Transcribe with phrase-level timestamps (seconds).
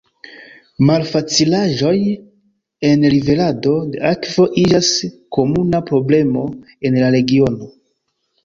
[0.89, 1.91] Malfacilaĵoj
[2.91, 4.91] en liverado de akvo iĝas
[5.39, 6.49] komuna problemo
[6.91, 7.71] en la regiono.